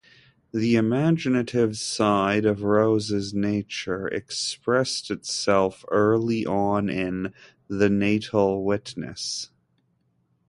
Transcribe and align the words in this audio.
The 0.51 0.77
imaginative 0.77 1.77
side 1.77 2.43
of 2.43 2.63
Rose's 2.63 3.35
nature 3.35 4.07
expressed 4.07 5.11
itself 5.11 5.85
early 5.91 6.43
on 6.43 6.89
in 6.89 7.35
"The 7.67 7.87
Natal 7.87 8.63
Witness". 8.63 9.51